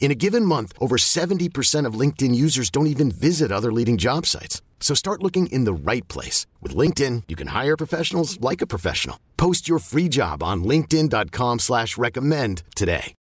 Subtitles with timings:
[0.00, 4.24] In a given month, over 70% of LinkedIn users don't even visit other leading job
[4.26, 4.62] sites.
[4.80, 6.46] So start looking in the right place.
[6.62, 9.18] With LinkedIn, you can hire professionals like a professional.
[9.36, 13.12] Post your free job on linkedin.com slash recommend today.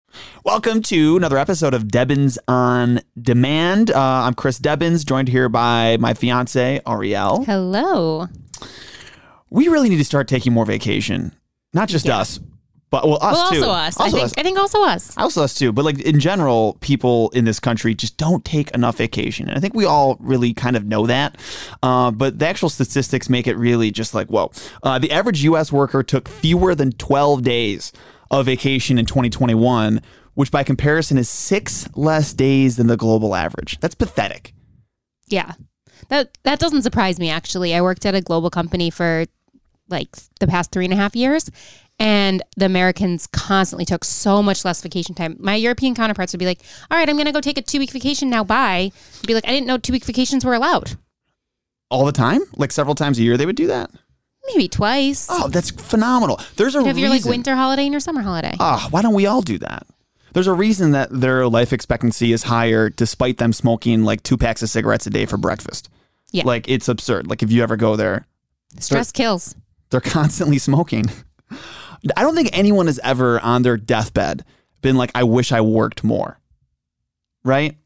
[0.46, 3.90] Welcome to another episode of Devins on Demand.
[3.92, 7.44] Uh, I'm Chris Devins, joined here by my fiance, Ariel.
[7.44, 8.28] Hello.
[9.50, 11.34] We really need to start taking more vacation.
[11.74, 12.20] Not just Yeah.
[12.20, 12.40] us,
[12.90, 13.58] but well, us well, too.
[13.58, 14.00] also us.
[14.00, 14.26] I Also think.
[14.26, 14.34] us.
[14.38, 15.18] I think also us.
[15.18, 15.72] Also us too.
[15.74, 19.50] But like in general, people in this country just don't take enough vacation.
[19.50, 21.38] And I think we all really kind of know that.
[21.84, 24.52] Uh, but the actual statistics make it really just like, whoa.
[24.84, 25.72] Uh, the average U.S.
[25.72, 27.92] worker took fewer than 12 days
[28.32, 30.02] of vacation in 2021,
[30.36, 33.80] which by comparison is six less days than the global average.
[33.82, 34.54] That's pathetic.
[35.28, 35.54] Yeah.
[36.10, 37.30] That that doesn't surprise me.
[37.30, 39.26] Actually, I worked at a global company for
[39.90, 41.50] like the past three and a half years,
[42.00, 45.36] and the Americans constantly took so much less vacation time.
[45.40, 47.80] My European counterparts would be like, "All right, I'm going to go take a two
[47.80, 48.44] week vacation now.
[48.44, 50.98] Bye." I'd be like, "I didn't know two week vacations were allowed.
[51.90, 52.42] All the time?
[52.56, 53.90] Like several times a year, they would do that?
[54.48, 55.28] Maybe twice.
[55.30, 56.40] Oh, that's phenomenal.
[56.56, 58.56] There's a You'd have your like reason- winter holiday and your summer holiday.
[58.60, 59.86] Ah, why don't we all do that?
[60.34, 64.62] There's a reason that their life expectancy is higher despite them smoking like two packs
[64.62, 65.90] of cigarettes a day for breakfast.
[66.32, 66.44] Yeah.
[66.46, 67.28] Like it's absurd.
[67.28, 68.26] Like if you ever go there,
[68.80, 69.56] Stress kills.
[69.90, 71.06] they're constantly smoking.
[72.16, 74.46] I don't think anyone has ever on their deathbed
[74.82, 76.40] been like, I wish I worked more.
[77.44, 77.78] Right?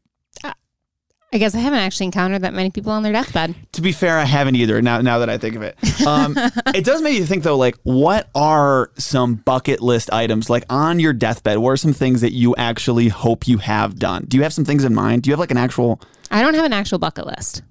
[1.34, 3.54] I guess I haven't actually encountered that many people on their deathbed.
[3.72, 4.82] To be fair, I haven't either.
[4.82, 6.36] Now, now that I think of it, um,
[6.74, 7.56] it does make you think though.
[7.56, 11.56] Like, what are some bucket list items like on your deathbed?
[11.56, 14.26] What are some things that you actually hope you have done?
[14.28, 15.22] Do you have some things in mind?
[15.22, 16.02] Do you have like an actual?
[16.30, 17.62] I don't have an actual bucket list.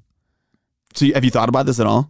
[0.95, 2.09] So, have you thought about this at all?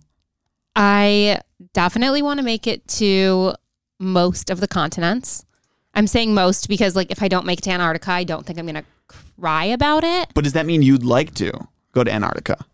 [0.77, 1.41] I
[1.73, 3.55] definitely want to make it to
[4.01, 5.45] most of the continents.
[5.93, 8.57] I'm saying most because, like, if I don't make it to Antarctica, I don't think
[8.59, 10.29] I'm going to cry about it.
[10.33, 11.51] But does that mean you'd like to
[11.93, 12.65] go to Antarctica?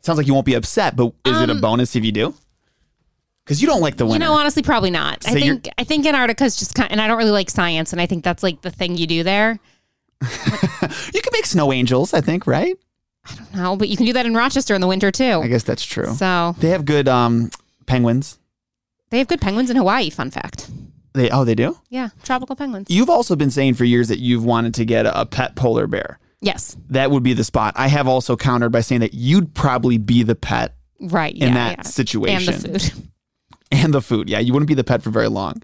[0.00, 2.34] Sounds like you won't be upset, but is it a Um, bonus if you do?
[3.44, 4.24] Because you don't like the winter.
[4.24, 5.24] You know, honestly, probably not.
[5.24, 7.50] So I you're- think I think Antarctica is just kind, and I don't really like
[7.50, 9.58] science, and I think that's like the thing you do there.
[10.22, 10.28] you
[11.22, 12.76] can make snow angels, I think, right?
[13.54, 15.40] No, but you can do that in Rochester in the winter too.
[15.42, 16.14] I guess that's true.
[16.14, 17.50] So They have good um,
[17.86, 18.38] penguins.
[19.10, 20.10] They have good penguins in Hawaii.
[20.10, 20.70] Fun fact.
[21.14, 21.76] They oh they do.
[21.88, 22.88] Yeah, tropical penguins.
[22.90, 26.18] You've also been saying for years that you've wanted to get a pet polar bear.
[26.40, 27.74] yes, That would be the spot.
[27.76, 31.32] I have also countered by saying that you'd probably be the pet right.
[31.32, 31.82] in yeah, that yeah.
[31.82, 32.54] situation.
[32.54, 33.04] and the food.
[33.70, 34.30] And the food.
[34.30, 35.62] Yeah, you wouldn't be the pet for very long.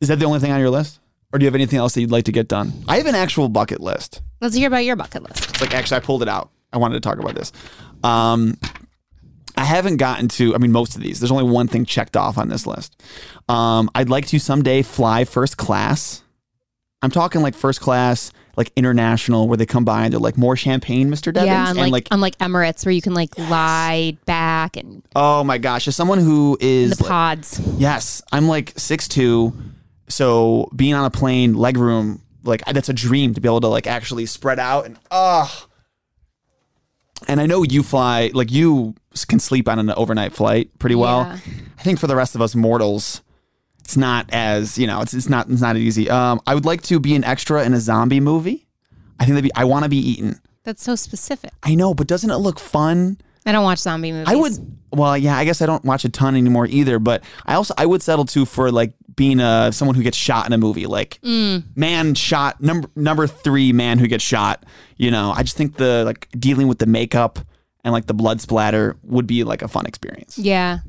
[0.00, 0.98] Is that the only thing on your list?
[1.32, 2.72] Or do you have anything else that you'd like to get done?
[2.88, 4.22] I have an actual bucket list.
[4.40, 5.48] Let's hear about your bucket list.
[5.50, 6.50] It's like actually I pulled it out.
[6.72, 7.52] I wanted to talk about this.
[8.02, 8.58] Um,
[9.56, 10.54] I haven't gotten to.
[10.54, 11.20] I mean, most of these.
[11.20, 13.02] There's only one thing checked off on this list.
[13.48, 16.22] Um, I'd like to someday fly first class.
[17.02, 20.56] I'm talking like first class, like international, where they come by and they're like more
[20.56, 21.32] champagne, Mr.
[21.32, 25.44] Devins, yeah, and unlike, like, unlike Emirates, where you can like lie back and oh
[25.44, 27.60] my gosh, as someone who is the like- pods.
[27.76, 29.54] Yes, I'm like six two,
[30.08, 33.68] so being on a plane, leg room, like that's a dream to be able to
[33.68, 35.66] like actually spread out and ah.
[37.28, 38.94] and I know you fly like you
[39.24, 41.20] can sleep on an overnight flight pretty well.
[41.20, 41.38] Yeah.
[41.78, 43.22] I think for the rest of us mortals,
[43.80, 46.10] it's not as you know, it's it's not it's not easy.
[46.10, 48.66] Um, I would like to be an extra in a zombie movie.
[49.18, 49.54] I think that'd be.
[49.54, 50.40] I want to be eaten.
[50.64, 51.52] That's so specific.
[51.62, 53.18] I know, but doesn't it look fun?
[53.46, 54.26] I don't watch zombie movies.
[54.28, 54.52] I would.
[54.90, 56.98] Well, yeah, I guess I don't watch a ton anymore either.
[56.98, 60.46] But I also I would settle too for like being a someone who gets shot
[60.46, 64.64] in a movie, like man shot number number three man who gets shot.
[64.96, 67.38] You know, I just think the like dealing with the makeup
[67.86, 70.36] and like the blood splatter would be like a fun experience.
[70.36, 70.80] Yeah.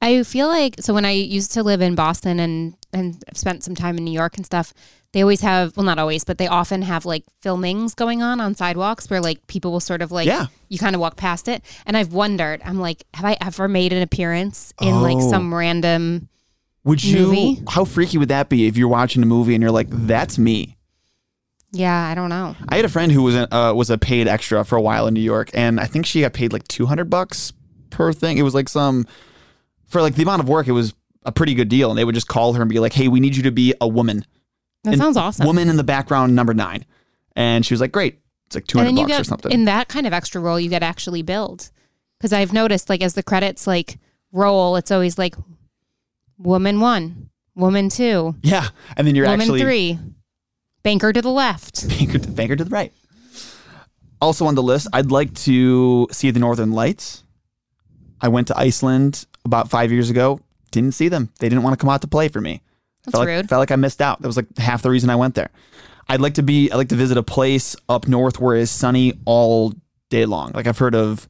[0.00, 3.74] I feel like so when I used to live in Boston and and spent some
[3.74, 4.72] time in New York and stuff,
[5.12, 8.54] they always have well not always, but they often have like filmings going on on
[8.54, 10.46] sidewalks where like people will sort of like Yeah.
[10.68, 11.62] you kind of walk past it.
[11.84, 15.30] And I've wondered, I'm like, have I ever made an appearance in like Oh.
[15.30, 16.28] some random
[16.84, 17.26] Would you?
[17.26, 17.62] Movie?
[17.68, 20.75] How freaky would that be if you're watching a movie and you're like, "That's me."
[21.76, 22.56] Yeah, I don't know.
[22.68, 25.06] I had a friend who was a, uh, was a paid extra for a while
[25.06, 27.52] in New York, and I think she got paid like two hundred bucks
[27.90, 28.38] per thing.
[28.38, 29.06] It was like some
[29.86, 30.66] for like the amount of work.
[30.68, 30.94] It was
[31.24, 33.20] a pretty good deal, and they would just call her and be like, "Hey, we
[33.20, 34.24] need you to be a woman,
[34.84, 35.46] That And sounds awesome.
[35.46, 36.84] woman in the background, number nine.
[37.34, 39.24] And she was like, "Great, it's like two hundred and then you bucks get or
[39.24, 41.70] something." in that kind of extra role, you get actually billed.
[42.18, 43.98] Because I've noticed, like as the credits like
[44.32, 45.34] roll, it's always like
[46.38, 49.98] woman one, woman two, yeah, and then you're actually woman actually three,
[50.86, 51.88] banker to the left.
[51.98, 52.92] banker to, banker to the right.
[54.20, 57.24] Also on the list, I'd like to see the Northern Lights.
[58.20, 60.38] I went to Iceland about five years ago.
[60.70, 61.30] Didn't see them.
[61.40, 62.62] They didn't want to come out to play for me.
[63.04, 63.36] That's felt rude.
[63.36, 64.22] Like, felt like I missed out.
[64.22, 65.50] That was like half the reason I went there.
[66.08, 66.70] I'd like to be.
[66.70, 69.74] I'd like to visit a place up north where it's sunny all
[70.08, 70.52] day long.
[70.54, 71.28] Like I've heard of,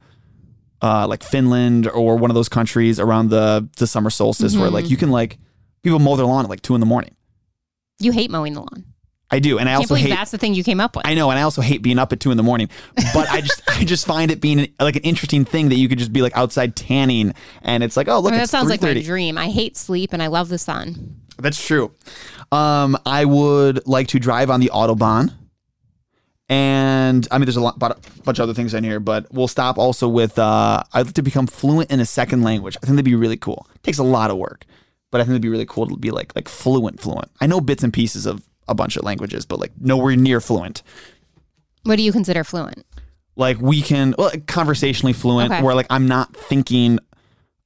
[0.82, 4.74] uh, like Finland or one of those countries around the the summer solstice where Mm-hmm.
[4.74, 5.38] like you can like
[5.82, 7.14] people mow their lawn at like two in the morning.
[7.98, 8.84] You hate mowing the lawn.
[9.31, 10.11] I do, and I Can't also hate.
[10.11, 11.05] that's the thing you came up with.
[11.06, 12.69] I know, and I also hate being up at two in the morning.
[13.12, 15.99] But I just, I just find it being like an interesting thing that you could
[15.99, 18.82] just be like outside tanning, and it's like, oh I look, mean, that sounds like
[18.82, 19.37] my dream.
[19.37, 21.17] I hate sleep and I love the sun.
[21.38, 21.93] That's true.
[22.52, 25.32] Um, I would like to drive on the autobahn,
[26.49, 29.26] and I mean, there's a lot, but a bunch of other things in here, but
[29.32, 30.38] we'll stop also with.
[30.38, 32.76] Uh, I'd like to become fluent in a second language.
[32.76, 33.67] I think that'd be really cool.
[33.75, 34.64] It takes a lot of work,
[35.11, 37.31] but I think it'd be really cool to be like like fluent, fluent.
[37.40, 40.82] I know bits and pieces of a bunch of languages, but like nowhere near fluent.
[41.84, 42.84] What do you consider fluent?
[43.38, 45.62] like we can well conversationally fluent Okay.
[45.62, 46.98] where like i'm not thinking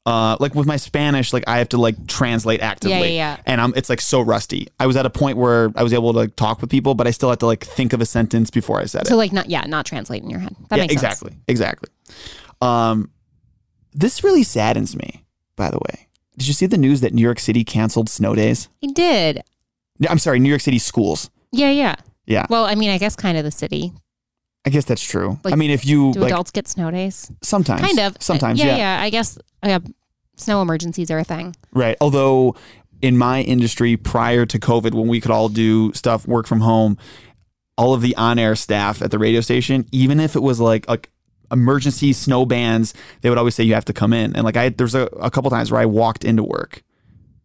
[0.04, 3.72] uh like with my spanish like i have to like translate actively Yeah, and i'm
[3.76, 6.34] it's like so rusty i was at a point where i was able to like
[6.34, 8.84] talk with people but i still had to like think of a sentence before i
[8.86, 9.06] said it.
[9.06, 10.56] So like not yeah, not translate in your head.
[10.70, 11.04] That yeah makes sense.
[11.22, 11.88] exactly exactly
[12.60, 13.08] um
[13.92, 15.24] this really saddens me
[15.54, 18.68] by the way did you see the news that new york city canceled snow days
[18.80, 19.44] He did.
[20.08, 21.96] I'm sorry new york city schools Yeah, yeah.
[22.26, 23.92] yeah Well, I mean, I guess kind of the city.
[24.64, 27.30] i guess that's true Like, i mean if you Do like adults get snow days?
[27.42, 28.16] sometimes Kind of.
[28.20, 29.02] sometimes yeah, yeah.
[29.02, 29.78] I guess yeah,
[30.36, 31.54] snow emergencies are a thing.
[31.72, 31.96] Right.
[32.00, 32.56] Although
[33.02, 36.96] in my industry prior to COVID, when we could all do stuff, work from home,
[37.76, 41.10] all of the on-air staff at the radio station, even if it was like like
[41.52, 44.34] emergency snow bans, they would always say you have to come in.
[44.34, 46.82] And like I there's a, a couple times where I walked into work,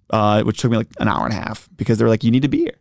[0.09, 2.43] uh, which took me like an hour and a half because they're like, you need
[2.43, 2.77] to be here.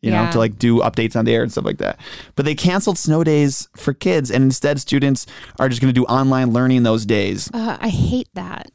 [0.00, 1.98] You know, to like do updates on the air and stuff like that.
[2.36, 5.24] But they canceled snow days for kids, and instead, students
[5.58, 7.50] are just going to do online learning those days.
[7.54, 8.70] Uh, I hate that.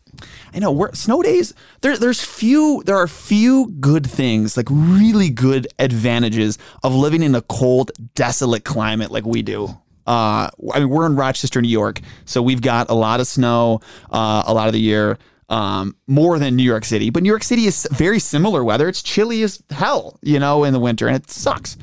[0.56, 1.54] I know we're snow days.
[1.82, 2.82] There, there's few.
[2.84, 8.66] There are few good things, like really good advantages of living in a cold, desolate
[8.66, 9.78] climate like we do.
[10.08, 13.82] Uh, I mean, we're in Rochester, New York, so we've got a lot of snow
[14.10, 15.20] uh, a lot of the year,
[15.50, 17.10] um, more than New York City.
[17.10, 18.88] But New York City is very similar weather.
[18.88, 21.78] It's chilly as hell, you know, in the winter, and it sucks.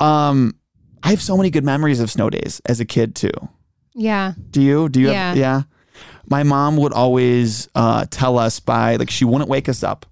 [0.00, 0.54] Um,
[1.02, 3.30] I have so many good memories of snow days as a kid too.
[3.94, 4.34] Yeah.
[4.50, 4.88] Do you?
[4.88, 5.10] Do you?
[5.10, 5.28] Yeah.
[5.28, 5.62] Have, yeah.
[6.28, 10.06] My mom would always uh, tell us by like she wouldn't wake us up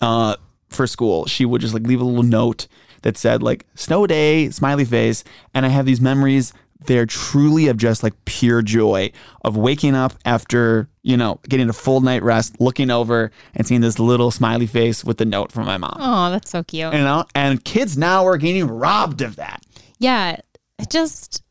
[0.00, 0.36] uh,
[0.68, 1.26] for school.
[1.26, 2.66] She would just like leave a little note
[3.02, 5.22] that said like snow day, smiley face,
[5.52, 6.52] and I have these memories.
[6.86, 9.12] They're truly of just like pure joy
[9.44, 13.80] of waking up after you know getting a full night rest, looking over and seeing
[13.80, 15.96] this little smiley face with the note from my mom.
[15.98, 16.92] Oh, that's so cute.
[16.92, 19.62] You know, and kids now are getting robbed of that.
[19.98, 20.36] Yeah,
[20.78, 21.42] it just.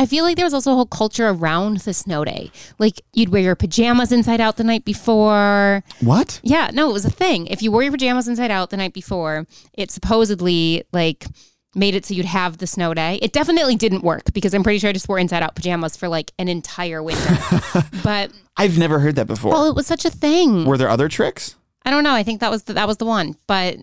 [0.00, 2.52] I feel like there was also a whole culture around the snow day.
[2.78, 5.82] Like you'd wear your pajamas inside out the night before.
[6.00, 6.40] What?
[6.44, 7.48] Yeah, no, it was a thing.
[7.48, 11.26] If you wore your pajamas inside out the night before, it supposedly like
[11.74, 13.18] made it so you'd have the snow day.
[13.22, 16.08] It definitely didn't work because I'm pretty sure I just wore inside out pajamas for
[16.08, 17.36] like an entire winter.
[18.02, 19.52] but I've never heard that before.
[19.52, 20.64] well, it was such a thing.
[20.64, 21.54] Were there other tricks?
[21.84, 22.14] I don't know.
[22.14, 23.36] I think that was the, that was the one.
[23.46, 23.76] But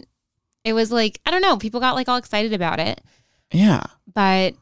[0.64, 1.58] it was like I don't know.
[1.58, 3.02] People got like all excited about it.
[3.52, 3.84] Yeah.
[4.14, 4.56] But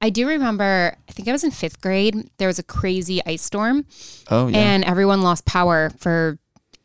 [0.00, 0.96] I do remember.
[1.08, 2.28] I think I was in fifth grade.
[2.38, 3.86] There was a crazy ice storm,
[4.30, 4.58] Oh yeah.
[4.58, 6.38] and everyone lost power for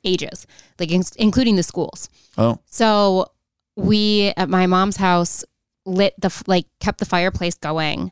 [0.05, 0.45] ages,
[0.79, 2.09] like in- including the schools.
[2.37, 2.59] oh.
[2.67, 3.31] So
[3.75, 5.43] we at my mom's house
[5.89, 8.11] lit the like kept the fireplace going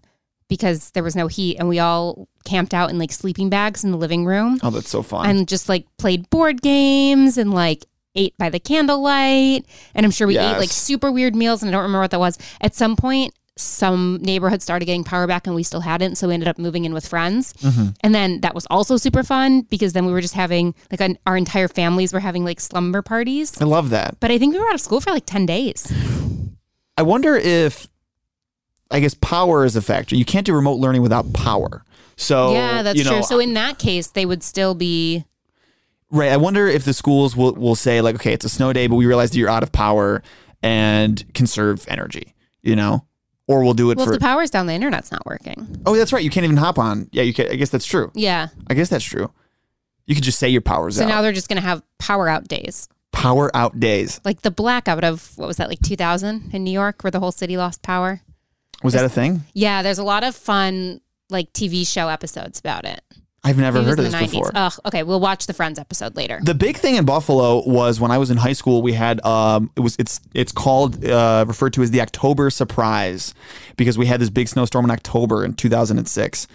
[0.50, 3.92] because there was no heat, and we all camped out in like sleeping bags in
[3.92, 5.30] the living room Oh, that's so fun.
[5.30, 9.66] and just like played board games and like ate by the candlelight.
[9.94, 12.20] And I'm sure we ate like super weird meals, and I don't remember what that
[12.20, 12.38] was.
[12.62, 16.16] At some point, some neighborhood started getting power back and we still hadn't.
[16.16, 17.54] So we ended up moving in with friends.
[17.54, 17.88] Mm-hmm.
[18.02, 21.18] And then that was also super fun because then we were just having like an,
[21.26, 23.60] our entire families were having like slumber parties.
[23.60, 24.20] I love that.
[24.20, 25.92] But I think we were out of school for like 10 days.
[26.98, 27.88] I wonder if,
[28.90, 30.16] I guess, power is a factor.
[30.16, 31.84] You can't do remote learning without power.
[32.16, 33.24] So yeah, that's you know, true.
[33.24, 35.26] So in that case, they would still be
[36.10, 36.32] Right.
[36.32, 38.96] I wonder if the schools will, will say like, okay, it's a snow day, but
[38.96, 40.24] we realize that you're out of power
[40.64, 43.06] and conserve energy, you know?
[43.46, 45.82] Or we'll do it Well, for if the power's down, the internet's not working.
[45.86, 46.24] Oh, that's right.
[46.24, 47.10] You can't even hop on.
[47.12, 48.12] Yeah, you can I guess that's true.
[48.14, 48.48] Yeah.
[48.70, 49.32] I guess that's true.
[50.06, 51.08] You could just say your power's So out.
[51.08, 52.88] So now they're just going to have power out days.
[53.18, 54.22] Power out days.
[54.24, 57.32] Like the blackout of, what was that, like 2000 in New York, where the whole
[57.32, 58.22] city lost power?
[58.84, 59.42] Was that a thing?
[59.54, 63.02] Yeah, there's a lot of fun, like TV show episodes about it.
[63.44, 64.32] I've never heard of this the 90s.
[64.32, 64.52] before.
[64.54, 66.40] Ugh, okay, we'll watch the Friends episode later.
[66.44, 68.82] The big thing in Buffalo was when I was in high school.
[68.82, 73.34] We had um, it was it's it's called uh, referred to as the October surprise
[73.78, 76.48] because we had this big snowstorm in October in 2006,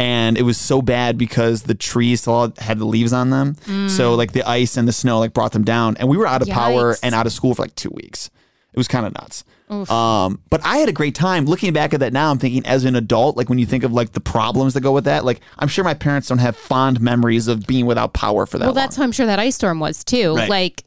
[0.00, 3.54] and it was so bad because the trees still had the leaves on them.
[3.88, 6.42] So like the ice and the snow like brought them down, and we were out
[6.42, 8.30] of power and out of school for like two weeks.
[8.72, 9.44] It was kind of nuts.
[9.90, 12.30] Um, but I had a great time looking back at that now.
[12.32, 14.90] I'm thinking as an adult, like when you think of like the problems that go
[14.92, 18.46] with that, like I'm sure my parents don't have fond memories of being without power
[18.46, 18.82] for that well, long.
[18.82, 20.34] that's how I'm sure that ice storm was too.
[20.34, 20.48] Right.
[20.50, 20.82] Like,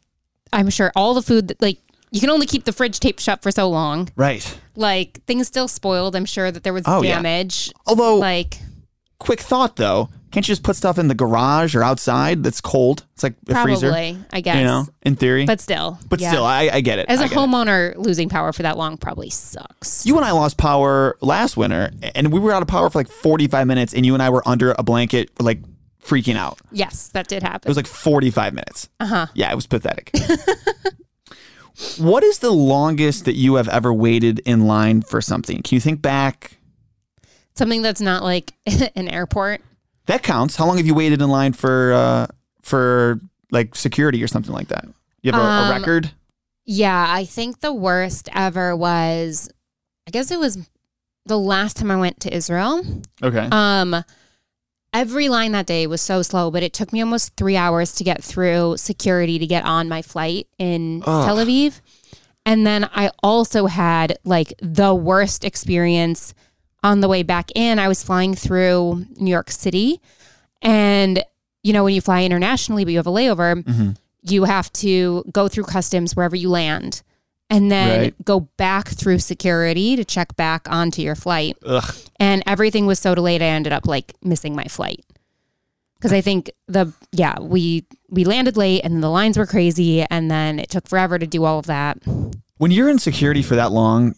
[0.51, 1.77] I'm sure all the food, that, like,
[2.11, 4.09] you can only keep the fridge taped shut for so long.
[4.15, 4.59] right.
[4.75, 6.15] Like, things still spoiled.
[6.15, 7.15] I'm sure that there was Oh, yeah.
[7.15, 7.71] damage.
[7.87, 8.59] Although, Like,
[9.23, 13.05] quick thought though, can't you just put stuff in the garage or outside that's cold?
[13.13, 13.89] It's like a freezer.
[13.89, 14.57] probably, I guess.
[14.57, 15.45] You know, in theory.
[15.45, 15.99] But still.
[16.09, 16.31] But yeah.
[16.31, 17.05] still, I, I get it.
[17.07, 17.31] As a it.
[17.31, 20.07] homeowner, losing power for that long probably sucks.
[20.07, 23.09] You and I lost power last winter, and we were out of power for like
[23.09, 25.59] 45 minutes, and you and I were under a blanket, like
[26.03, 26.59] freaking out.
[26.71, 27.67] yes, that did happen.
[27.67, 28.89] It was like 45 minutes.
[28.99, 29.27] Uh huh.
[29.35, 30.11] Yeah, it was pathetic.
[31.99, 35.61] what is the longest that you have ever waited in line for something?
[35.61, 36.57] Can you think back?
[37.55, 38.53] Something that's not like
[38.95, 39.61] an airport.
[40.07, 40.55] That counts.
[40.55, 42.27] How long have you waited in line for uh,
[42.61, 43.19] for
[43.51, 44.85] like security or something like that?
[45.21, 46.11] You have a, a Um, record?
[46.65, 49.49] Yeah, I think the worst ever was,
[50.07, 50.57] I guess it was
[51.25, 52.83] the last time I went to Israel.
[53.21, 53.47] Okay.
[53.51, 54.03] Um,
[54.93, 58.03] every line that day was so slow, but it took me almost three hours to
[58.03, 61.25] get through security to get on my flight in Ugh.
[61.25, 61.81] Tel Aviv.
[62.45, 66.33] And then I also had like the worst experience
[66.83, 67.79] on the way back in.
[67.79, 70.01] I was flying through New York City.
[70.61, 71.23] And,
[71.63, 73.95] you know, when you fly internationally, but you have a layover, Mhm.
[74.21, 77.01] you have to go through customs wherever you land
[77.49, 78.25] and then Right.
[78.25, 81.93] go back through security to check back onto your flight Ugh.
[82.19, 85.03] and everything was so delayed i ended up like missing my flight
[85.95, 90.31] because i think the yeah we we landed late and the lines were crazy and
[90.31, 91.97] then it took forever to do all of that
[92.57, 94.15] When you're in security for that long,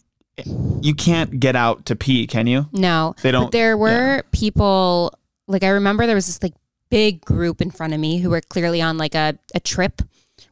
[0.80, 2.68] you can't get out to pee, can you?
[2.72, 3.14] no.
[3.22, 5.12] They don't- but there were people
[5.48, 6.52] like i remember there was this like
[6.90, 10.02] big group in front of me who were clearly on like a, a trip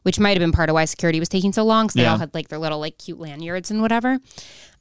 [0.03, 2.13] which might have been part of why security was taking so long because they Yeah.
[2.13, 4.19] all had like their little like cute lanyards and whatever.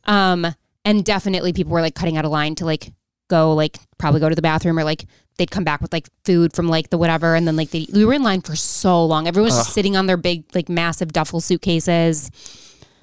[0.05, 0.47] Um
[0.85, 2.93] and definitely people were like cutting out a line to like
[3.29, 5.05] go like probably go to the bathroom or like
[5.39, 8.05] they'd come back with like food from like the whatever and then like they we
[8.05, 9.27] were in line for so long.
[9.27, 12.31] Everyone was just sitting on their big like massive duffel suitcases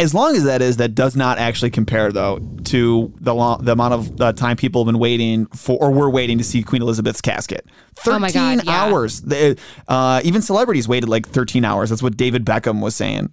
[0.02, 3.74] As long as that is, that does not actually compare though to the long, the
[3.74, 6.82] amount of uh, time people have been waiting for, or were waiting to see Queen
[6.82, 7.66] Elizabeth's casket.
[7.70, 8.72] Oh Thirteen my God, yeah.
[8.84, 9.22] hours.
[9.22, 9.56] They-
[9.88, 11.90] uh, even celebrities waited like thirteen hours.
[11.90, 13.32] That's what David Beckham was saying.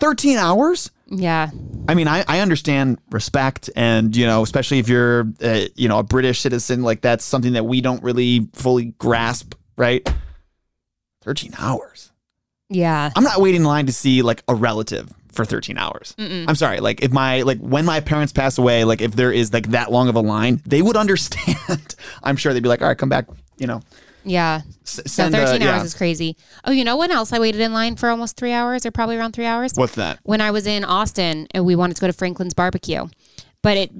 [0.00, 0.90] Thirteen hours.
[1.08, 1.50] yeah
[1.88, 5.98] I mean, I, I understand respect, and you know, especially if you're, uh, you know,
[5.98, 10.08] a British citizen, like that's something that we don't really fully grasp, right?
[11.22, 12.12] Thirteen hours.
[12.70, 16.14] yeah I'm not waiting in line to see like a relative for 13 hours.
[16.18, 16.80] I'm sorry.
[16.80, 19.90] Like if my like when my parents pass away, like if there is like that
[19.92, 21.94] long of a line, they would understand.
[22.22, 23.26] I'm sure they'd be like, all right, come back.
[23.58, 23.82] You know,
[24.24, 25.34] yeah s- so send.
[25.34, 25.84] 13 uh, hours yeah.
[25.84, 28.84] is crazy oh you know when else i waited in line for almost three hours
[28.86, 30.18] or probably around three hours What's that?
[30.22, 33.06] when i was in austin and we wanted to go to franklin's barbecue
[33.62, 33.92] but it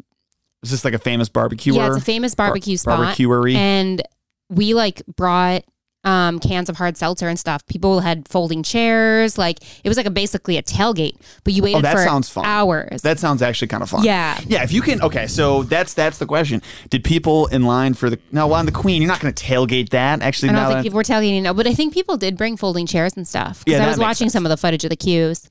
[0.64, 1.74] Is this like a famous barbecue?
[1.74, 2.98] Yeah, it's a famous barbecue spot.
[2.98, 3.54] barbecuery.
[3.54, 4.02] And
[4.50, 5.64] we like brought
[6.04, 7.64] um, cans of hard seltzer and stuff.
[7.66, 9.38] People had folding chairs.
[9.38, 12.28] Like it was like a basically a tailgate, but you waited Oh, that for sounds
[12.28, 12.44] fun.
[12.44, 13.02] hours.
[13.02, 14.04] That sounds actually kind of fun.
[14.04, 14.38] Yeah.
[14.46, 14.62] Yeah.
[14.62, 15.26] If you can, okay.
[15.26, 16.62] So that's that's the question.
[16.90, 18.46] Did people in line for the no?
[18.46, 20.22] Well, on the Queen, you're not going to tailgate that.
[20.22, 22.56] Actually, I don't think that- people were tailgating no, but I think people did bring
[22.56, 23.64] folding chairs and stuff.
[23.64, 24.32] Because Yeah, I was watching sense.
[24.34, 25.50] some of the footage of the queues.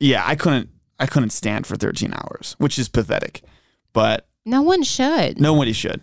[0.00, 0.70] yeah, I couldn't.
[1.00, 3.42] I couldn't stand for 13 hours, which is pathetic.
[3.92, 5.40] But No one should.
[5.40, 6.00] Nobody should.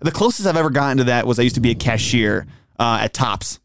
[0.00, 2.46] The closest I've ever gotten to that was I used to be a cashier
[2.80, 3.60] uh, at Tops,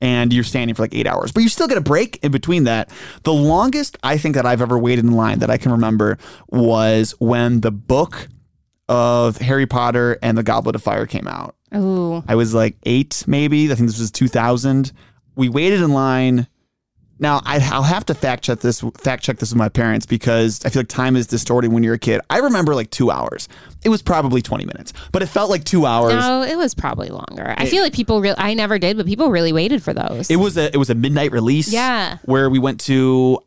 [0.00, 2.64] and you're standing for like eight hours, but you still get a break in between
[2.64, 2.90] that.
[3.22, 6.18] The longest I think that I've ever waited in line that I can remember
[6.48, 8.28] was when the book
[8.88, 11.56] of Harry Potter and the Goblet of Fire came out.
[11.74, 12.22] Ooh.
[12.26, 13.70] I was like eight, maybe.
[13.70, 14.92] I think this was 2000.
[15.36, 16.46] We waited in line
[17.18, 20.60] Now I, I'll have to fact check this fact check this with my parents because
[20.64, 22.20] I feel like time is distorted when you're a kid.
[22.28, 23.48] I remember like two hours.
[23.84, 26.14] It was probably 20 minutes, but it felt like two hours.
[26.14, 27.54] No, it was probably longer.
[27.56, 28.36] I feel like people really.
[28.38, 30.30] I never did, but people really waited for those.
[30.30, 31.72] It was a it was a midnight release.
[31.72, 32.18] Yeah.
[32.24, 33.38] Where we went to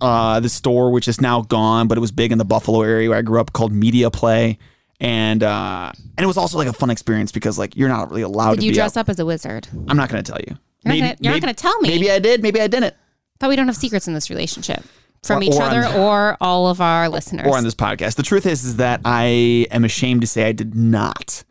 [0.00, 3.10] uh, the store, which is now gone, but it was big in the Buffalo area
[3.10, 4.58] where I grew up, called Media Play,
[4.98, 8.22] and uh, and it was also like a fun experience because like you're not really
[8.22, 9.02] allowed did to you dress out.
[9.02, 9.68] up as a wizard?
[9.88, 10.56] I'm not going to tell you.
[10.84, 11.88] You're not gonna- you're not gonna tell me.
[11.90, 12.42] Maybe I did.
[12.42, 12.94] Maybe I didn't.
[13.40, 14.82] Thought we don't have secrets in this relationship
[15.22, 17.46] from Or- each or on- other or all of our listeners.
[17.46, 18.14] or on this podcast.
[18.16, 21.44] The truth is, is that I am ashamed to say I did not.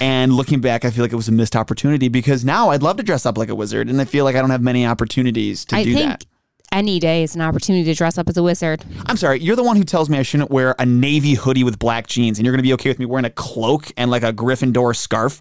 [0.00, 2.98] And looking back, I feel like it was a missed opportunity because now I'd love
[2.98, 5.64] to dress up like a wizard, and I feel like I don't have many opportunities
[5.66, 6.26] to I do think that.
[6.72, 8.84] any day is an opportunity to dress up as a wizard.
[9.06, 11.78] I'm sorry, you're the one who tells me I shouldn't wear a navy hoodie with
[11.78, 14.22] black jeans, and you're going to be okay with me wearing a cloak and like
[14.22, 15.40] a Gryffindor scarf.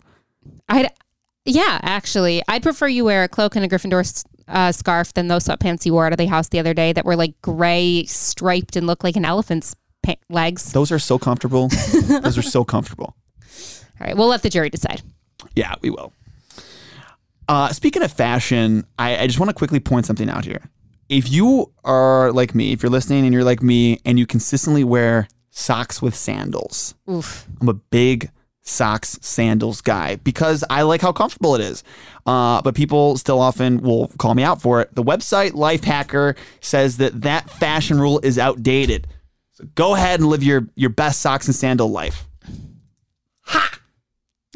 [0.70, 0.90] I'd,
[1.44, 5.46] yeah, actually, I'd prefer you wear a cloak and a Gryffindor uh, scarf than those
[5.46, 8.76] sweatpants you wore out of the house the other day that were like gray, striped,
[8.76, 10.72] and looked like an elephant's pa- legs.
[10.74, 11.68] Those are so comfortable.
[12.08, 13.16] Those are so comfortable.
[14.00, 15.02] All right, we'll let the jury decide.
[15.56, 16.14] Yeah, we will.
[17.48, 20.62] Uh, speaking of fashion, I, I just want to quickly point something out here.
[21.10, 24.84] If you are like me, if you're listening and you're like me, and you consistently
[24.84, 27.46] wear socks with sandals, Oof.
[27.60, 28.32] I'm a big
[28.64, 31.84] socks sandals guy because I like how comfortable it is.
[32.26, 34.94] Uh, but people still often will call me out for it.
[34.94, 39.08] The website Lifehacker says that that fashion rule is outdated.
[39.54, 42.28] So go ahead and live your your best socks and sandal life.
[43.46, 43.80] Ha!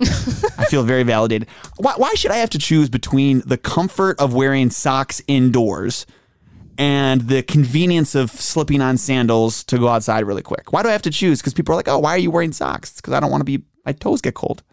[0.02, 1.48] I feel very validated.
[1.78, 6.06] Why, why should I have to choose between the comfort of wearing socks indoors
[6.78, 10.74] and the convenience of slipping on sandals to go outside really quick?
[10.74, 11.40] Why do I have to choose?
[11.40, 12.98] Because people are like, oh, why are you wearing socks?
[12.98, 14.64] Because I don't want to be, my toes get cold.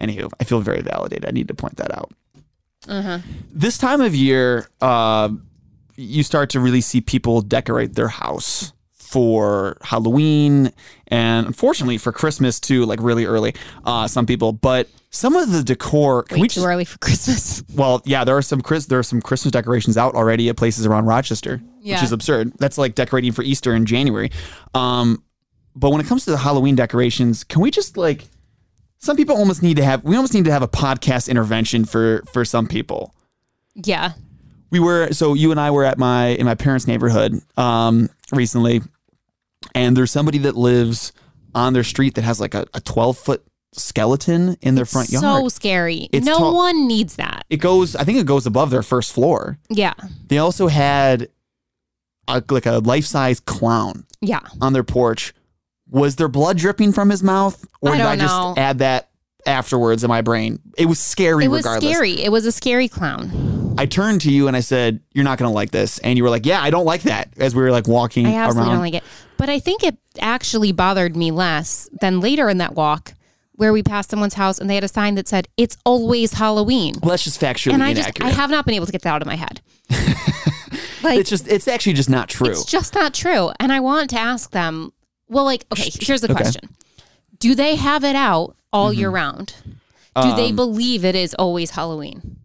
[0.00, 1.26] Anywho, I feel very validated.
[1.26, 2.12] I need to point that out.
[3.52, 5.30] This time of year, uh,
[5.96, 10.72] you start to really see people decorate their house for Halloween
[11.08, 13.54] and unfortunately for Christmas too, like really early.
[13.84, 16.24] Uh, some people, but some of the decor.
[16.24, 17.62] Can Way we too just, early for Christmas.
[17.74, 20.84] well, yeah, there are some Chris, there are some Christmas decorations out already at places
[20.86, 22.52] around Rochester, which is absurd.
[22.58, 24.30] That's like decorating for Easter in January.
[24.74, 25.22] Um,
[25.76, 28.24] but when it comes to the Halloween decorations, can we just like?
[28.98, 30.02] Some people almost need to have.
[30.02, 33.14] We almost need to have a podcast intervention for for some people
[33.74, 34.12] Yeah.
[34.70, 38.80] we were so you and I were at my in my parents' neighborhood um, recently,
[39.74, 41.12] and there's somebody that lives
[41.54, 45.22] on their street that has like a, a 12 foot skeleton in their front yard.
[45.22, 46.08] So scary.
[46.12, 47.44] It's no tall- one needs that.
[47.50, 49.58] it goes, I think it goes above their first floor.
[49.70, 49.92] Yeah.
[50.28, 51.28] They also had
[52.28, 54.40] a, like a life size clown Yeah.
[54.60, 55.34] on their porch.
[55.88, 58.54] Was there blood dripping from his mouth, or I did I just know.
[58.56, 59.08] add that
[59.46, 60.60] afterwards in my brain?
[60.76, 61.44] It was scary.
[61.44, 61.92] It was regardless.
[61.92, 62.20] scary.
[62.22, 63.74] It was a scary clown.
[63.78, 66.24] I turned to you and I said, "You're not going to like this," and you
[66.24, 68.76] were like, "Yeah, I don't like that." As we were like walking I absolutely around,
[68.76, 69.04] don't like it.
[69.36, 73.12] But I think it actually bothered me less than later in that walk
[73.56, 76.94] where we passed someone's house and they had a sign that said, It's always Halloween.
[77.02, 78.28] well, that's just factually and I just inaccurate.
[78.28, 79.60] I have not been able to get that out of my head.
[81.02, 82.50] like it's just, it's actually just not true.
[82.50, 83.50] it's just not true.
[83.58, 84.92] And I want to ask them,
[85.28, 86.42] well, like, okay, here's the Okay.
[86.42, 86.70] question.
[87.38, 89.14] Do they have it out all year Mm-hmm.
[89.14, 89.54] round?
[90.22, 92.36] Do they Um, believe it is always Halloween?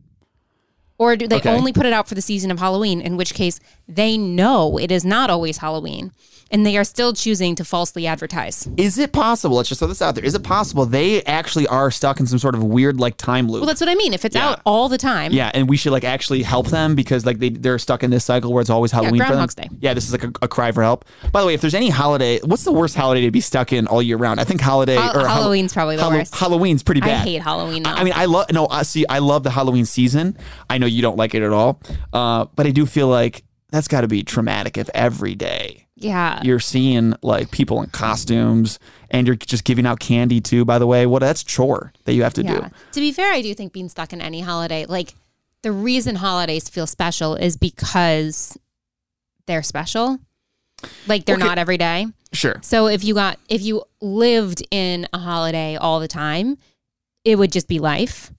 [0.98, 1.50] Or do they Okay.
[1.50, 4.91] only put it out for the season of Halloween, in which case they know it
[4.91, 6.12] is not always Halloween
[6.52, 8.68] and they are still choosing to falsely advertise?
[8.78, 9.56] Is it possible?
[9.58, 10.24] Let's just throw this out there.
[10.24, 13.62] Is it possible they actually are stuck in some sort of weird like time loop?
[13.62, 14.14] Well, that's what I mean.
[14.14, 14.50] If it's Yeah.
[14.50, 17.50] out all the time, yeah, and we should like actually help them because like they
[17.50, 19.28] they're stuck in this cycle where it's always Halloween for them.
[19.30, 19.70] Groundhog's Day.
[19.80, 21.06] Yeah, this is like a, a cry for help.
[21.32, 23.88] By the way, if there's any holiday, what's the worst holiday to be stuck in
[23.88, 24.40] all year round?
[24.40, 26.36] I think holiday Hal- or Hall- Halloween's probably the Hallow- worst.
[26.36, 27.22] Halloween's pretty bad.
[27.22, 27.84] I hate Halloween.
[27.84, 27.92] Though.
[27.92, 28.68] I mean, I love no.
[28.70, 29.06] I see.
[29.08, 30.38] I love the Halloween season.
[30.70, 31.82] I know you don't like it at all,
[32.14, 36.42] uh, but I do feel like that's got to be traumatic if every day yeah,
[36.44, 40.66] you're seeing like people in costumes and you're just giving out candy too.
[40.66, 42.56] By the way, what that's chore that you have to yeah.
[42.70, 42.76] do.
[42.94, 45.14] To be fair, I do think being stuck in any holiday, like
[45.62, 48.58] the reason holidays feel special is because
[49.48, 50.20] they're special.
[51.08, 51.46] Like they're Okay.
[51.46, 52.08] not every day.
[52.34, 52.60] Sure.
[52.64, 56.58] So if you got if you lived in a holiday all the time,
[57.24, 58.32] it would just be life.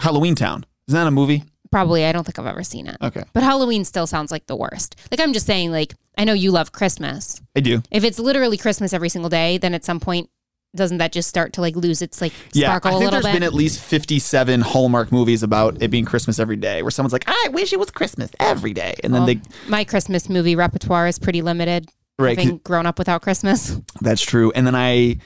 [0.00, 1.44] Halloween Town isn't that a movie?
[1.70, 2.96] Probably, I don't think I've ever seen it.
[3.02, 4.96] Okay, But Halloween still sounds like the worst.
[5.10, 7.40] Like I'm just saying, like I know you love Christmas.
[7.54, 7.82] I do.
[7.90, 10.28] If it's literally Christmas every single day, then at some point
[10.74, 13.10] doesn't that just start to like lose its like Yeah, sparkle I a think little
[13.22, 13.32] there's bit?
[13.40, 17.24] been at least 57 Hallmark movies about it being Christmas every day, where someone's like,
[17.26, 19.40] "I wish it was Christmas every day," and then they.
[19.68, 21.88] my Christmas movie repertoire is pretty limited.
[22.18, 23.78] Right, Having grown up without Christmas.
[24.00, 24.50] That's true.
[24.54, 25.16] And then I,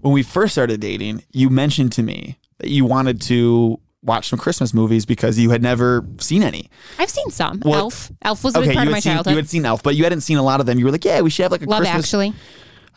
[0.00, 4.38] when we first started dating, you mentioned to me that you wanted to watch some
[4.38, 6.70] Christmas movies because you had never seen any.
[6.98, 7.60] I've seen some.
[7.64, 8.10] Well, Elf.
[8.22, 9.30] Elf was a Okay, big part you of had my seen, childhood.
[9.32, 10.78] you had seen Elf, but you hadn't seen a lot of them.
[10.78, 12.04] You were like, yeah, we should have like a Love Christmas.
[12.06, 12.32] Actually.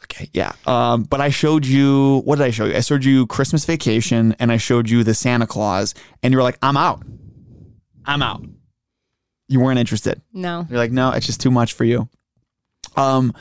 [0.06, 0.54] Okay, yeah.
[0.66, 2.76] Um, but I showed you what did I show you?
[2.76, 6.44] I showed you Christmas Vacation and I showed you the Santa Claus, and you were
[6.44, 7.04] like, I'm out.
[8.06, 8.44] I'm out.
[9.48, 10.22] You weren't interested.
[10.34, 10.66] No.
[10.70, 12.10] You're like, no, it's just too much for you.
[12.96, 13.34] Um,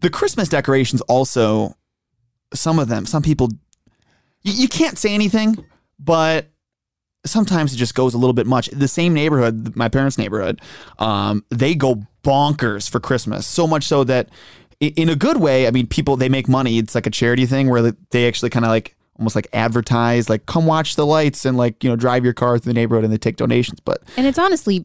[0.00, 1.76] the Christmas decorations also,
[2.54, 3.50] some of them, some people,
[4.42, 5.56] you, you can't say anything,
[5.98, 6.46] but
[7.26, 8.68] sometimes it just goes a little bit much.
[8.68, 10.60] The same neighborhood, my parents' neighborhood,
[10.98, 13.46] um, they go bonkers for Christmas.
[13.46, 14.28] So much so that,
[14.80, 16.78] in a good way, I mean, people they make money.
[16.78, 20.46] It's like a charity thing where they actually kind of like almost like advertise, like
[20.46, 23.12] come watch the lights and like you know drive your car through the neighborhood and
[23.12, 23.80] they take donations.
[23.80, 24.84] But And it's honestly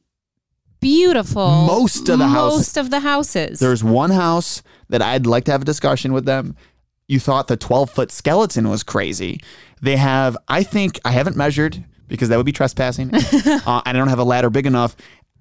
[0.80, 1.66] beautiful.
[1.66, 3.60] Most of the houses- Most of the houses.
[3.60, 6.56] There's one house that I'd like to have a discussion with them.
[7.08, 9.42] You thought the 12 foot skeleton was crazy.
[9.82, 13.14] They have, I think, I haven't measured because that would be trespassing.
[13.16, 13.20] uh,
[13.86, 14.96] and I don't have a ladder big enough.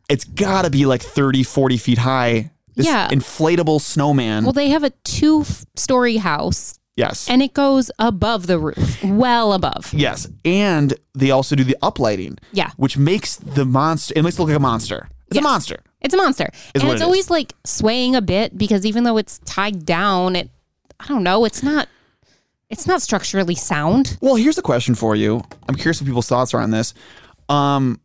[0.09, 2.51] It's got to be like 30, 40 feet high.
[2.77, 3.09] This Yeah.
[3.09, 4.45] inflatable snowman.
[4.45, 5.45] well, they have a two
[5.77, 7.29] story house yes.
[7.29, 9.93] and it goes above the roof, well above.
[9.93, 10.29] yes.
[10.45, 12.39] And they also do the uplighting.
[12.53, 12.71] Yeah.
[12.77, 15.09] Which makes the monster, it makes it look like a monster.
[15.29, 15.45] It's Yes.
[15.45, 15.79] a monster.
[16.01, 16.51] It's a monster.
[16.75, 20.35] Is and it's it always like swaying a bit because even though it's tied down,
[20.37, 20.51] it
[21.01, 21.89] I don't know, it's not
[22.71, 24.17] it's not structurally sound.
[24.21, 25.43] Well, here's a question for you.
[25.69, 26.95] I'm curious what people's thoughts are on this.
[27.49, 28.01] Um,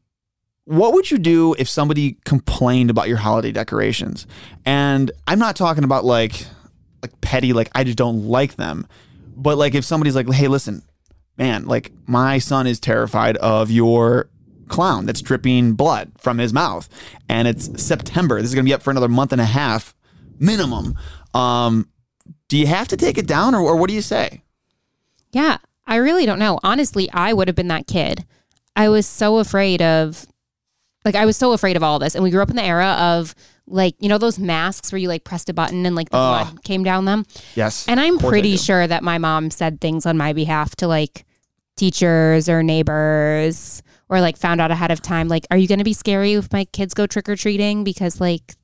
[0.66, 4.26] what would you do if somebody complained about your holiday decorations?
[4.66, 6.46] And I'm not talking about like
[7.04, 8.88] like petty, like I just don't like them.
[9.36, 10.82] But like if somebody's like, hey, listen,
[11.38, 14.30] man, like my son is terrified of your
[14.68, 16.90] clown that's dripping blood from his mouth.
[17.30, 18.42] And it's September.
[18.42, 19.94] This is gonna be up for another month and a half
[20.40, 20.98] minimum.
[21.36, 21.88] Um,
[22.48, 24.42] do you have to take it down or, or what do you say?
[25.36, 26.60] Yeah, I really don't know.
[26.64, 28.24] Honestly, I would have been that kid.
[28.74, 30.26] I was so afraid of
[31.04, 32.16] like I was so afraid of all this.
[32.16, 33.36] And we grew up in the era of
[33.68, 36.48] like, you know, those masks where you like pressed a button and like the Ugh.
[36.54, 37.26] blood came down them.
[37.54, 37.86] Yes.
[37.88, 38.58] And I'm Of course I pretty do.
[38.58, 41.26] sure that my mom said things on my behalf to like
[41.76, 45.84] teachers or neighbors or like found out ahead of time like are you going to
[45.84, 48.56] be scary if my kids go trick or treating because like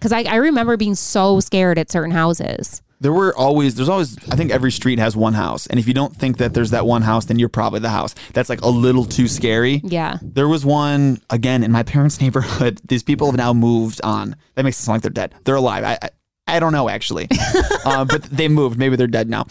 [0.00, 2.82] cuz I I remember being so scared at certain houses.
[3.00, 5.66] There were always, there's always, I think every street has one house.
[5.66, 8.14] And if you don't think that there's that one house, then you're probably the house.
[8.32, 9.80] That's like a little too scary.
[9.84, 10.18] Yeah.
[10.22, 12.80] There was one, again, in my parents' neighborhood.
[12.88, 14.36] These people have now moved on.
[14.54, 15.34] That makes it sound like they're dead.
[15.44, 15.84] They're alive.
[15.84, 16.08] I, I,
[16.48, 17.26] I don't know, actually.
[17.84, 18.78] uh, but they moved.
[18.78, 19.46] Maybe they're dead now.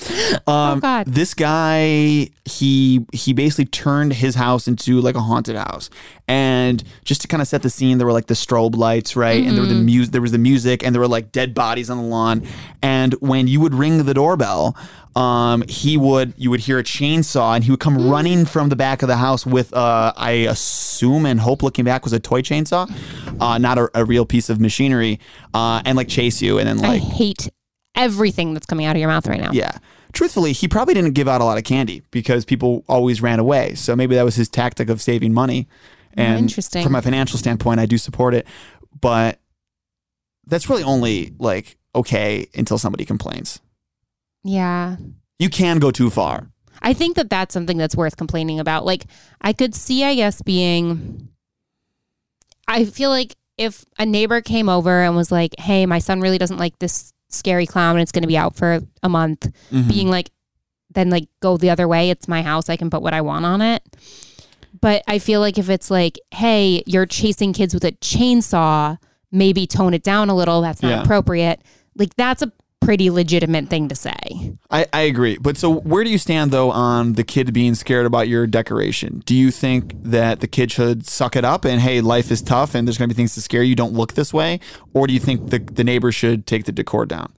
[0.47, 1.07] Um, Oh, God.
[1.07, 5.89] This guy, he he basically turned his house into like a haunted house.
[6.27, 9.43] And just to kind of set the scene, there were like the strobe lights, right?
[9.45, 9.85] And there were the Mm-hmm.
[9.85, 12.47] music, there was the music, and there were like dead bodies on the lawn.
[12.81, 14.75] And when you would ring the doorbell,
[15.15, 18.11] um, he would you would hear a chainsaw, and he would come Mm.
[18.11, 22.03] running from the back of the house with, uh, I assume, and hope looking back
[22.03, 22.91] was a toy chainsaw,
[23.39, 25.19] uh, not a, a real piece of machinery,
[25.53, 27.49] uh, and like chase you, and then I like hate
[27.95, 29.51] everything that's coming out of your mouth right now.
[29.53, 29.77] yeah.
[30.11, 33.73] Truthfully, he probably didn't give out a lot of candy because people always ran away.
[33.75, 35.67] So maybe that was his tactic of saving money.
[36.13, 36.83] And interesting.
[36.83, 38.47] from a financial standpoint, I do support it.
[39.01, 39.39] But
[40.47, 43.59] that's really only like okay until somebody complains.
[44.45, 44.95] Yeah.
[45.39, 46.47] You can go too far.
[46.81, 48.85] I think that that's something that's worth complaining about.
[48.85, 49.05] Like,
[49.41, 51.29] I could see, I guess, being.
[52.67, 56.37] I feel like if a neighbor came over and was like, hey, my son really
[56.37, 59.87] doesn't like this scary clown and it's going to be out for a month, Mhm.
[59.89, 60.29] being like,
[60.91, 62.09] then like go the other way.
[62.11, 62.69] It's my house.
[62.69, 63.81] I can put what I want on it.
[64.79, 68.97] But I feel like if it's like, hey, you're chasing kids with a chainsaw,
[69.31, 70.61] maybe tone it down a little.
[70.61, 71.01] That's not Yeah.
[71.03, 71.61] appropriate.
[71.97, 72.51] Like, that's a
[72.85, 74.53] pretty legitimate thing to say.
[74.69, 75.37] I, I agree.
[75.37, 79.23] But so where do you stand though on the kid being scared about your decoration?
[79.25, 82.75] Do you think that the kid should suck it up and hey, life is tough
[82.75, 84.59] and there's gonna be things to scare you, don't look this way?
[84.93, 87.33] Or do you think the, the neighbor should take the decor down?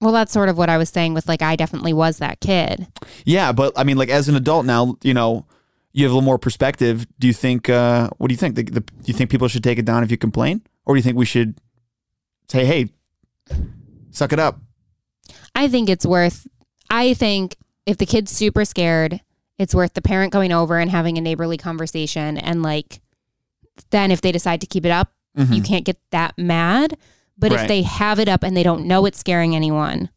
[0.00, 2.86] Well, that's sort of what I was saying with like, I definitely was that kid.
[3.24, 5.46] Yeah, but I mean, like as an adult now, you know,
[5.92, 7.06] you have a little more perspective.
[7.18, 7.70] Do you think?
[7.70, 8.54] Uh, what do you think?
[8.54, 10.98] The, the, do you think people should take it down if you complain, or do
[10.98, 11.58] you think we should
[12.48, 12.90] say, "Hey,
[14.10, 14.60] suck it up"?
[15.54, 16.46] I think it's worth,
[16.90, 17.56] I think
[17.86, 19.20] if the kid's super scared,
[19.58, 22.36] it's worth the parent going over and having a neighborly conversation.
[22.36, 23.00] And like,
[23.90, 25.52] then if they decide to keep it up, mm-hmm.
[25.52, 26.96] you can't get that mad.
[27.38, 27.62] But Right.
[27.62, 30.10] if they have it up and they don't know it's scaring anyone,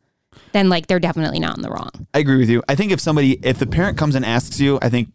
[0.51, 2.07] then like they're definitely not in the wrong.
[2.13, 2.63] I agree with you.
[2.67, 5.13] I think if somebody, if the parent comes and asks you, I think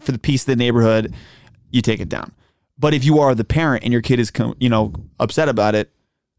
[0.00, 1.14] for the peace of the neighborhood,
[1.70, 2.32] you take it down.
[2.78, 5.92] But if you are the parent and your kid is, you know, upset about it,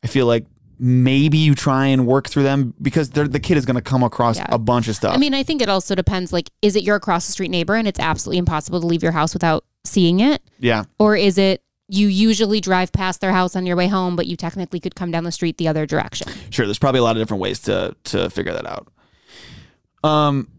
[0.03, 0.45] I feel like
[0.79, 4.03] maybe you try and work through them because they're, the kid is going to come
[4.03, 4.47] across Yeah.
[4.49, 5.13] a bunch of stuff.
[5.15, 6.33] I mean, I think it also depends.
[6.33, 9.11] Like, is it your across the street neighbor and it's absolutely impossible to leave your
[9.13, 10.41] house without seeing it?
[10.59, 10.83] yeah.
[10.99, 14.35] Or is it you usually drive past their house on your way home, but you
[14.35, 16.27] technically could come down the street the other direction?
[16.49, 18.87] Sure, there's probably a lot of different ways to to figure that out.
[20.03, 20.49] Um,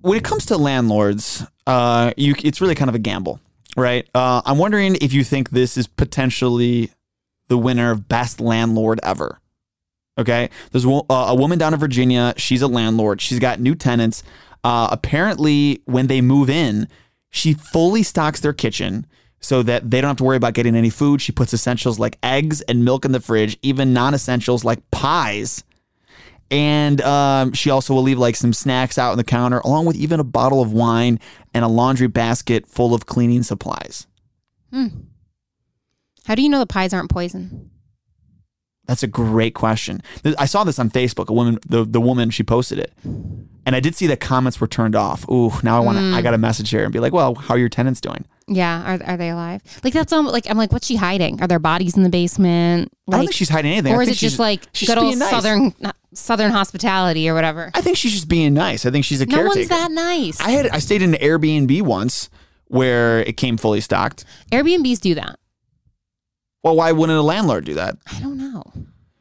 [0.00, 3.40] when it comes to landlords, uh, you it's really kind of a gamble,
[3.76, 4.08] right?
[4.14, 6.90] Uh, I'm wondering if you think this is potentially
[7.50, 9.40] the winner of best landlord ever.
[10.16, 12.32] Okay, there's a uh, a woman down in Virginia.
[12.36, 13.20] She's a landlord.
[13.20, 14.22] She's got new tenants.
[14.62, 16.88] Uh, apparently, when they move in,
[17.30, 19.06] she fully stocks their kitchen
[19.40, 21.20] so that they don't have to worry about getting any food.
[21.20, 25.64] She puts essentials like eggs and milk in the fridge, even non essentials like pies.
[26.52, 29.96] And um, she also will leave like some snacks out on the counter, along with
[29.96, 31.18] even a bottle of wine
[31.54, 34.06] and a laundry basket full of cleaning supplies.
[36.30, 37.70] How do you know the pies aren't poison?
[38.86, 40.00] That's a great question.
[40.38, 41.26] I saw this on Facebook.
[41.26, 44.68] A woman, the, the woman, she posted it, and I did see that comments were
[44.68, 45.28] turned off.
[45.28, 46.04] Ooh, now I want to.
[46.04, 46.22] I mm.
[46.22, 49.10] got a message here and be like, "Well, how are your tenants doing?" Yeah, are,
[49.10, 49.60] are they alive?
[49.82, 51.42] Like that's almost like I'm like, what's she hiding?
[51.42, 52.92] Are there bodies in the basement?
[53.08, 53.92] I don't think she's hiding anything.
[53.92, 55.30] Or is it just like she's good old nice.
[55.30, 55.74] southern
[56.14, 57.72] southern hospitality or whatever?
[57.74, 58.86] I think she's just being nice.
[58.86, 59.58] I think she's a No caretaker.
[59.58, 60.40] one's that nice.
[60.40, 62.30] I had I stayed in an Airbnb once
[62.68, 64.24] where it came fully stocked.
[64.52, 65.39] Airbnbs do that.
[66.62, 67.96] Well, why wouldn't a landlord do that?
[68.12, 68.62] I don't know.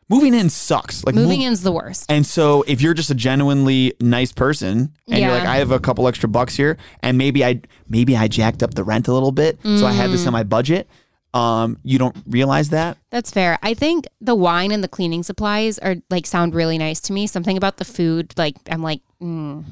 [0.10, 1.06] Moving in sucks.
[1.06, 2.06] Like Moving in's the worst.
[2.12, 5.34] And so if you're just a genuinely nice person and you're Yeah.
[5.34, 8.74] like, I have a couple extra bucks here and maybe I maybe I jacked up
[8.74, 9.60] the rent a little bit.
[9.64, 10.28] So I had this Mm.
[10.28, 10.90] in my budget.
[11.32, 12.98] Um, you don't realize that.
[13.12, 13.60] That's fair.
[13.62, 17.28] I think the wine and the cleaning supplies are like sound really nice to me.
[17.28, 19.64] Something about the food, like I'm like, mm,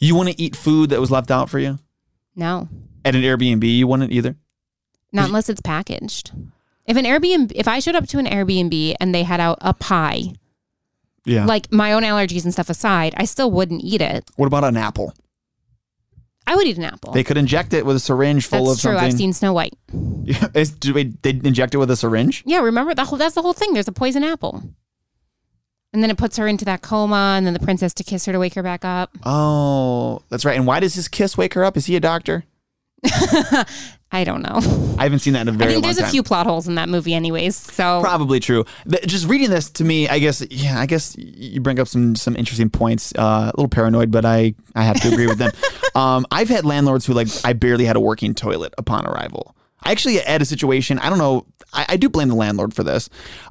[0.00, 1.78] You want to eat food that was left out for you?
[2.34, 2.68] no,
[3.04, 4.34] At an Airbnb, you wouldn't either.
[5.12, 6.32] not unless it's packaged.
[6.90, 9.72] If an Airbnb, if I showed up to an Airbnb and they had out a
[9.72, 10.32] pie,
[11.24, 11.44] Yeah.
[11.44, 14.24] like my own allergies and stuff aside, I still wouldn't eat it.
[14.36, 15.14] what about an apple?
[16.48, 17.12] I would eat an apple.
[17.12, 18.92] They could inject it with a syringe full That's of true.
[18.98, 19.06] something.
[19.12, 19.74] I've seen Snow White.
[20.24, 22.42] Yeah, is- do they, they inject it with a syringe?
[22.44, 23.72] Yeah, remember that whole, that's the whole thing.
[23.72, 24.62] There's a poison apple.
[25.92, 28.24] And then it puts her into that coma, and then the prince has to kiss
[28.26, 29.10] her to wake her back up.
[29.24, 30.56] Oh, that's right.
[30.56, 31.76] And why does his kiss wake her up?
[31.76, 32.44] Is he a doctor?
[34.12, 34.58] I don't know.
[34.98, 36.66] I haven't seen that in a I very think long there's a few plot holes
[36.66, 37.54] in that movie, anyways.
[37.54, 38.64] So Probably true.
[38.88, 42.16] Th- Just reading this to me, I guess, yeah, I guess you bring up some
[42.16, 43.12] some interesting points.
[43.16, 45.52] Uh, a little paranoid, but I I have to agree with them.
[45.92, 49.56] Um, I've had landlords who like I barely had a working toilet upon arrival.
[49.82, 51.00] I actually had a situation.
[51.00, 51.46] I don't know.
[51.72, 53.08] I, I do blame the landlord for this.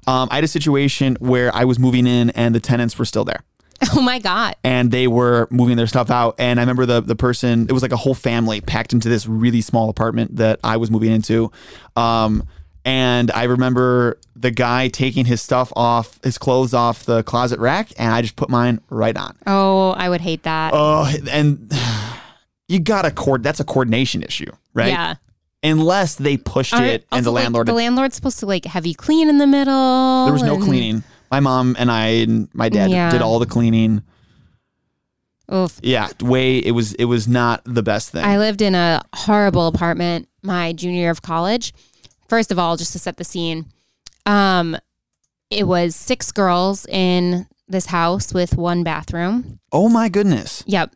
[0.08, 3.26] Um, I had a situation where I was moving in and the tenants were still
[3.26, 3.44] there.
[3.96, 6.36] oh my god, and they were moving their stuff out.
[6.38, 9.26] And I remember the the person, it was like a whole family packed into this
[9.28, 11.52] really small apartment that I was moving into.
[11.96, 12.44] Um,
[12.86, 17.90] and I remember the guy taking his stuff off, his clothes off the closet rack,
[17.98, 19.38] and I just put mine right on.
[19.48, 20.72] oh I would hate that.
[20.74, 21.72] Oh, and
[22.68, 23.44] you got to cord.
[23.44, 24.88] That's a coordination issue, right?
[24.90, 25.16] Yeah.
[25.62, 27.68] Unless they pushed Are- it, and the like, landlord.
[27.68, 30.24] the landlord's supposed to like have you clean in the middle.
[30.26, 31.04] there was no cleaning.
[31.32, 33.12] My mom and I and my dad Yeah.
[33.12, 34.02] did all the cleaning.
[35.54, 35.80] Oof.
[35.82, 36.94] Yeah, way it was.
[36.94, 38.24] It was not the best thing.
[38.24, 41.74] I lived in a horrible apartment my junior year of college.
[42.28, 43.66] First of all, just to set the scene,
[44.28, 44.78] um,
[45.50, 49.60] it was six girls in this house with one bathroom.
[49.72, 50.64] oh my goodness.
[50.68, 50.96] Yep.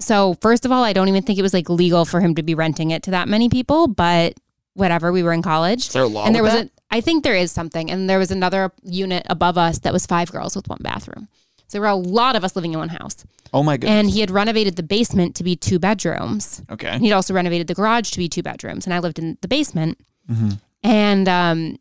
[0.00, 2.42] So first of all, I don't even think it was like legal for him to
[2.42, 4.32] be renting it to that many people, but
[4.72, 5.12] whatever.
[5.12, 6.70] We were in college, Is there a law and there was that?
[6.90, 10.30] I think there is something, and there was another unit above us that was five
[10.32, 11.28] girls with one bathroom.
[11.68, 13.96] So there were a lot of us living in one house, Oh my goodness.
[13.96, 16.62] and he had renovated the basement to be two bedrooms.
[16.70, 16.88] okay.
[16.88, 19.46] And he'd also renovated the garage to be two bedrooms, and I lived in the
[19.48, 19.98] basement.
[20.28, 20.50] Mm-hmm.
[20.82, 21.76] And um,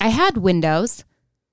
[0.00, 1.04] I had windows,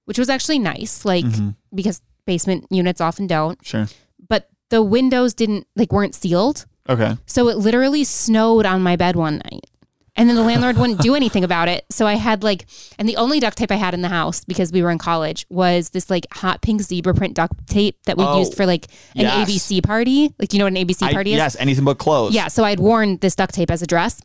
[0.06, 1.50] which was actually nice, like Mm-hmm.
[1.76, 3.64] because basement units often don't.
[3.66, 3.86] Sure.
[4.28, 7.18] But the windows didn't like weren't sealed, Okay.
[7.28, 9.66] so it literally snowed on my bed one night.
[10.16, 11.86] And then the landlord wouldn't do anything about it.
[11.90, 12.68] So I had like,
[13.00, 15.48] and the only duct tape I had in the house because we were in college
[15.50, 18.86] was this like hot pink zebra print duct tape that we Oh, used for like
[19.16, 19.50] an yes.
[19.50, 20.32] ABC party.
[20.38, 21.38] Like, do you know what an ABC I- party is?
[21.38, 22.36] yes, anything but clothes.
[22.36, 24.22] Yeah, so I'd worn this duct tape as a dress,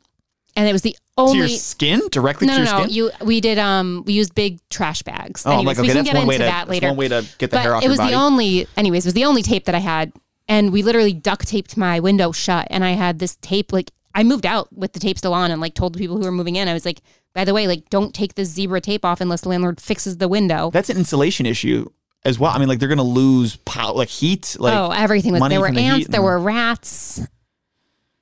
[0.56, 1.38] and it was the To only.
[1.38, 2.02] your skin?
[2.10, 2.84] Directly no, to no, your no.
[2.84, 2.94] skin?
[2.94, 5.46] You we did um we used big trash bags.
[5.46, 6.88] oh, anyways, like, okay, we can get into to that later.
[6.88, 9.14] one way to get the but hair off it was the only, anyways, it was
[9.14, 10.12] the only tape that I had,
[10.48, 14.24] and we literally duct taped my window shut, and I had this tape like I
[14.24, 16.56] moved out with the tape still on, and like told the people who were moving
[16.56, 17.02] in, I was like,
[17.34, 20.26] by the way, like don't take this zebra tape off unless the landlord fixes the
[20.26, 20.70] window.
[20.72, 21.88] that's an insulation issue
[22.24, 22.50] as well.
[22.50, 24.56] I mean, like they're gonna lose pow- like heat.
[24.58, 27.20] Like oh, everything was there were the ants, there were rats.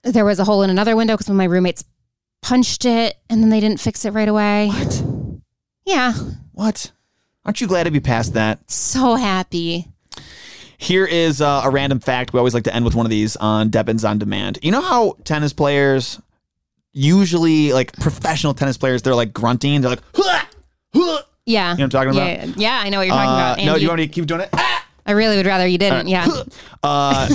[0.02, 1.82] There was a hole in another window because when my roommates
[2.42, 4.68] punched it and then they didn't fix it right away.
[4.68, 5.02] what?
[5.86, 6.12] Yeah.
[6.52, 6.92] What?
[7.46, 8.70] Aren't you glad to be past that?
[8.70, 9.88] So happy.
[10.78, 12.32] Here is uh, a random fact.
[12.32, 14.58] We always like to end with one of these on Devins on Demand.
[14.62, 16.20] You know how tennis players,
[16.92, 19.80] usually like professional tennis players, they're like grunting.
[19.80, 20.44] They're like, "Huh!
[20.94, 21.72] Huh!" Yeah.
[21.72, 23.64] You know what I'm talking yeah, Yeah, I know what you're talking Uh, about.
[23.64, 24.50] no, you want me to keep doing it?
[25.08, 26.08] I really would rather you didn't.
[26.08, 26.26] Yeah.
[26.82, 27.28] Uh,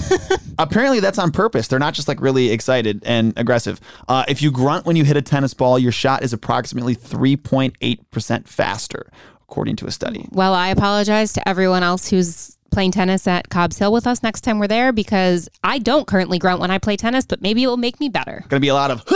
[0.59, 1.67] apparently, that's on purpose.
[1.67, 3.81] They're not just like really excited and aggressive.
[4.07, 8.47] Uh, if you grunt when you hit a tennis ball, your shot is approximately 3.8%
[8.47, 9.09] faster,
[9.43, 10.25] according to a study.
[10.31, 14.41] Well, I apologize to everyone else who's playing tennis at Cobb's Hill with us next
[14.41, 17.67] time we're there because I don't currently grunt when I play tennis, but maybe it
[17.67, 18.43] will make me better.
[18.49, 19.03] Gonna be a lot of.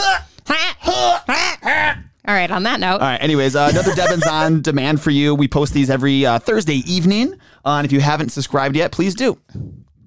[2.28, 3.22] All right, on that note, All right.
[3.22, 5.36] Anyways, uh, another Devins on demand for you.
[5.36, 7.34] We post these every uh, Thursday evening.
[7.64, 9.40] Uh, and if you haven't subscribed yet, please do.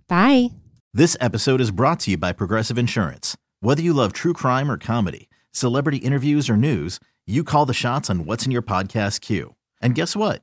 [0.08, 0.48] bye.
[0.92, 3.36] This episode is brought to you by Progressive Insurance.
[3.60, 8.10] Whether you love true crime or comedy, celebrity interviews or news, you call the shots
[8.10, 9.54] on what's in your podcast queue.
[9.80, 10.42] And guess what?